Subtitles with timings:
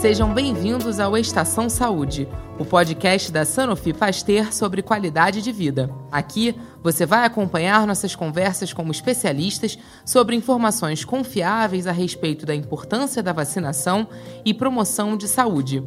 [0.00, 5.90] Sejam bem-vindos ao Estação Saúde, o podcast da Sanofi Pasteur sobre qualidade de vida.
[6.12, 9.76] Aqui você vai acompanhar nossas conversas com especialistas
[10.06, 14.06] sobre informações confiáveis a respeito da importância da vacinação
[14.44, 15.82] e promoção de saúde.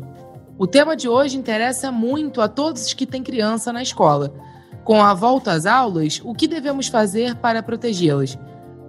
[0.57, 4.33] O tema de hoje interessa muito a todos que têm criança na escola.
[4.83, 8.37] Com a volta às aulas, o que devemos fazer para protegê-las?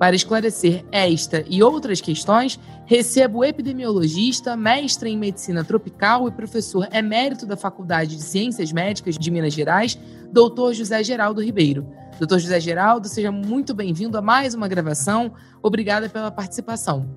[0.02, 6.88] Para esclarecer esta e outras questões, recebo o epidemiologista, mestre em medicina tropical e professor
[6.92, 9.96] emérito da Faculdade de Ciências Médicas de Minas Gerais,
[10.32, 11.86] doutor José Geraldo Ribeiro.
[12.18, 15.34] Doutor José Geraldo, seja muito bem-vindo a mais uma gravação.
[15.62, 17.08] Obrigada pela participação.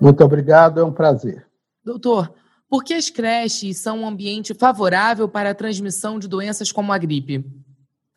[0.00, 1.46] Muito obrigado, é um prazer.
[1.84, 2.32] Doutor,
[2.66, 6.96] por que as creches são um ambiente favorável para a transmissão de doenças como a
[6.96, 7.44] gripe?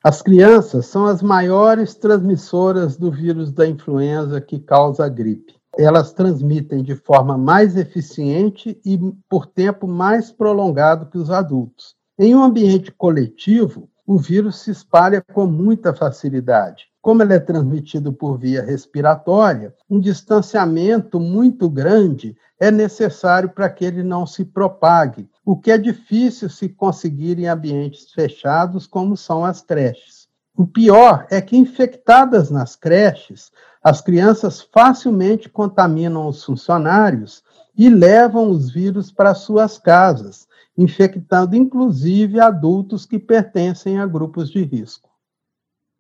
[0.08, 5.56] As crianças são as maiores transmissoras do vírus da influenza que causa a gripe.
[5.76, 11.96] Elas transmitem de forma mais eficiente e por tempo mais prolongado que os adultos.
[12.20, 16.86] Em um ambiente coletivo, o vírus se espalha com muita facilidade.
[17.02, 23.84] Como ele é transmitido por via respiratória, um distanciamento muito grande é necessário para que
[23.84, 29.46] ele não se propague, o que é difícil se conseguir em ambientes fechados, como são
[29.46, 30.28] as creches.
[30.58, 33.52] O pior é que, infectadas nas creches,
[33.84, 37.44] as crianças facilmente contaminam os funcionários
[37.78, 44.64] e levam os vírus para suas casas, infectando inclusive adultos que pertencem a grupos de
[44.64, 45.12] risco.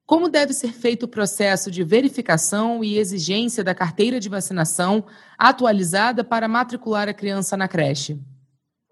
[0.07, 5.03] Como deve ser feito o processo de verificação e exigência da carteira de vacinação
[5.37, 8.19] atualizada para matricular a criança na creche?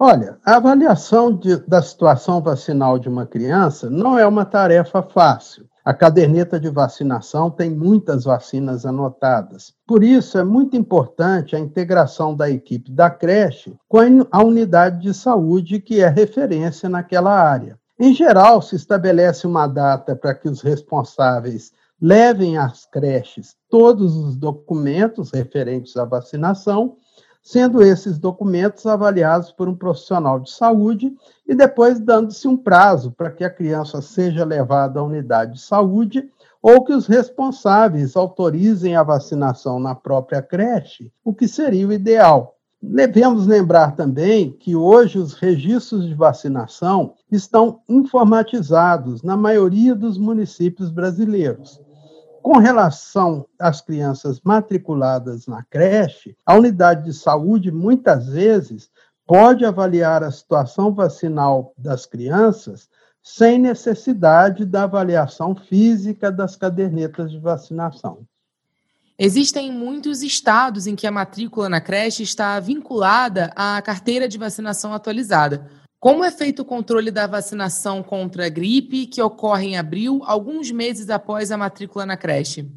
[0.06, 5.66] Olha, a avaliação de, da situação vacinal de uma criança não é uma tarefa fácil.
[5.82, 9.74] A caderneta de vacinação tem muitas vacinas anotadas.
[9.88, 14.00] Por isso, é muito importante a integração da equipe da creche com
[14.30, 17.80] a unidade de saúde que é referência naquela área.
[17.98, 21.72] Em geral, se estabelece uma data para que os responsáveis
[22.02, 26.98] levem às creches todos os documentos referentes à vacinação
[27.44, 31.14] sendo esses documentos avaliados por um profissional de saúde
[31.46, 36.30] e depois dando-se um prazo para que a criança seja levada à unidade de saúde
[36.62, 42.56] ou que os responsáveis autorizem a vacinação na própria creche, o que seria o ideal.
[42.82, 50.90] Devemos lembrar também que hoje os registros de vacinação estão informatizados na maioria dos municípios
[50.90, 51.82] brasileiros.
[52.44, 58.90] Com relação às crianças matriculadas na creche, a unidade de saúde muitas vezes
[59.26, 62.90] pode avaliar a situação vacinal das crianças
[63.24, 68.28] sem necessidade da avaliação física das cadernetas de vacinação.
[69.18, 74.94] Existem muitos estados em que a matrícula na creche está vinculada à carteira de vacinação
[74.94, 75.66] atualizada.
[76.04, 80.70] Como é feito o controle da vacinação contra a gripe, que ocorre em abril, alguns
[80.70, 82.70] meses após a matrícula na creche?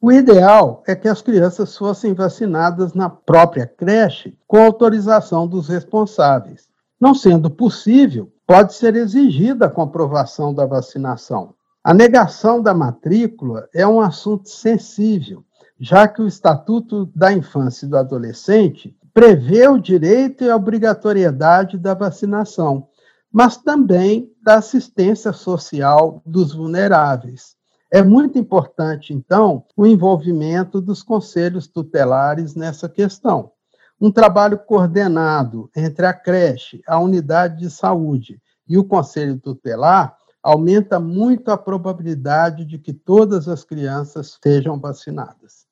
[0.00, 6.66] O ideal é que as crianças fossem vacinadas na própria creche com autorização dos responsáveis.
[6.98, 11.52] Não sendo possível, pode ser exigida a comprovação da vacinação.
[11.84, 15.44] A negação da matrícula é um assunto sensível,
[15.78, 21.78] já que o Estatuto da Infância e do Adolescente prevê o direito e a obrigatoriedade
[21.78, 22.86] da vacinação,
[23.32, 27.56] mas também da assistência social dos vulneráveis.
[27.90, 33.52] É muito importante, então, o envolvimento dos conselhos tutelares nessa questão.
[33.98, 38.38] Um trabalho coordenado entre a creche, a unidade de saúde
[38.68, 45.65] e o conselho tutelar aumenta muito a probabilidade de que todas as crianças sejam vacinadas.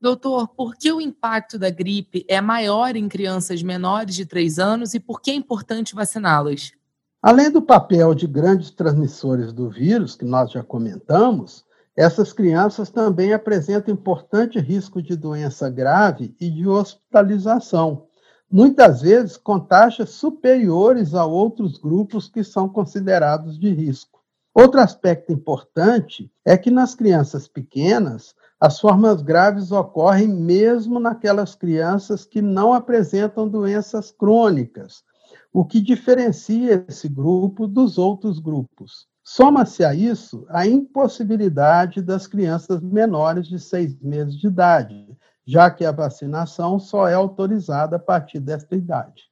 [0.00, 4.94] Doutor, por que o impacto da gripe é maior em crianças menores de 3 anos
[4.94, 6.72] e por que é importante vaciná-las?
[7.20, 13.34] Além do papel de grandes transmissores do vírus, que nós já comentamos, essas crianças também
[13.34, 18.06] apresentam importante risco de doença grave e de hospitalização,
[18.50, 24.18] muitas vezes com taxas superiores a outros grupos que são considerados de risco.
[24.54, 32.26] Outro aspecto importante é que nas crianças pequenas, as formas graves ocorrem mesmo naquelas crianças
[32.26, 35.02] que não apresentam doenças crônicas,
[35.50, 39.08] o que diferencia esse grupo dos outros grupos.
[39.24, 45.16] Soma-se a isso a impossibilidade das crianças menores de seis meses de idade,
[45.46, 49.29] já que a vacinação só é autorizada a partir desta idade.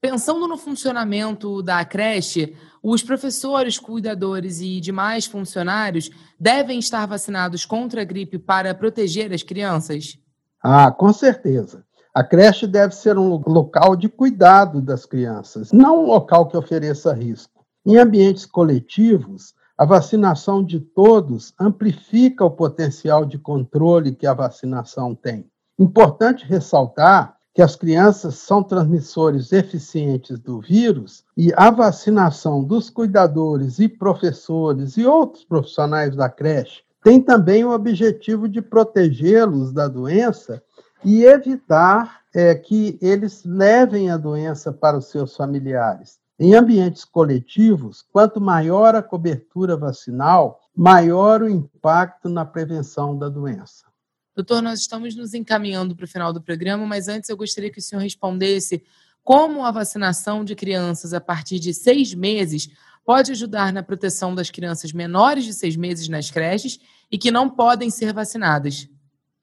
[0.00, 8.00] Pensando no funcionamento da creche, os professores, cuidadores e demais funcionários devem estar vacinados contra
[8.00, 10.18] a gripe para proteger as crianças?
[10.62, 11.84] Ah, com certeza.
[12.14, 17.12] A creche deve ser um local de cuidado das crianças, não um local que ofereça
[17.12, 17.62] risco.
[17.84, 25.14] Em ambientes coletivos, a vacinação de todos amplifica o potencial de controle que a vacinação
[25.14, 25.46] tem.
[25.78, 33.78] Importante ressaltar que as crianças são transmissores eficientes do vírus e a vacinação dos cuidadores
[33.78, 40.62] e professores e outros profissionais da creche tem também o objetivo de protegê-los da doença
[41.04, 46.18] e evitar é, que eles levem a doença para os seus familiares.
[46.38, 53.89] Em ambientes coletivos, quanto maior a cobertura vacinal, maior o impacto na prevenção da doença.
[54.34, 57.78] Doutor, nós estamos nos encaminhando para o final do programa, mas antes eu gostaria que
[57.78, 58.82] o senhor respondesse
[59.22, 62.70] como a vacinação de crianças a partir de seis meses
[63.04, 66.78] pode ajudar na proteção das crianças menores de seis meses nas creches
[67.10, 68.88] e que não podem ser vacinadas.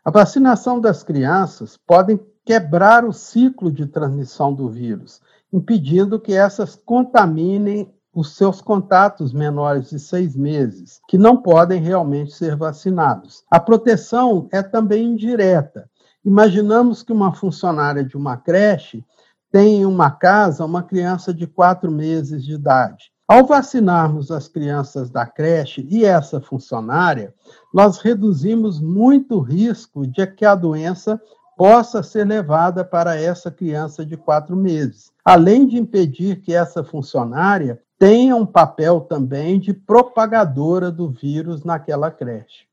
[0.04, 5.20] A vacinação das crianças pode quebrar o ciclo de transmissão do vírus,
[5.52, 12.34] impedindo que essas contaminem os seus contatos menores de seis meses, que não podem realmente
[12.34, 13.44] ser vacinados.
[13.48, 15.88] A proteção é também indireta.
[16.26, 19.06] Imaginamos que uma funcionária de uma creche
[19.52, 23.12] tem em uma casa uma criança de quatro meses de idade.
[23.28, 27.36] Ao vacinarmos as crianças da creche e essa funcionária,
[27.72, 31.22] nós reduzimos muito o risco de que a doença
[31.56, 37.82] possa ser levada para essa criança de quatro meses, além de impedir que essa funcionária
[38.00, 42.66] tenha um papel também de propagadora do vírus naquela creche.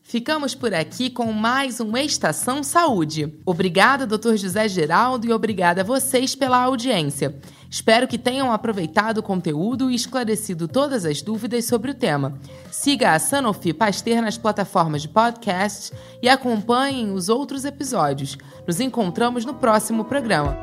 [0.00, 3.36] Ficamos por aqui com mais um Estação Saúde.
[3.44, 7.34] Obrigada, doutor José Geraldo, e obrigada a vocês pela audiência.
[7.68, 12.38] Espero que tenham aproveitado o conteúdo e esclarecido todas as dúvidas sobre o tema.
[12.70, 15.92] Siga a Sanofi Pasteur nas plataformas de podcast
[16.22, 18.38] e acompanhem os outros episódios.
[18.64, 20.56] Nos encontramos no próximo programa.